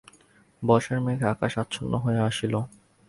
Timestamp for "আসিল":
2.25-2.53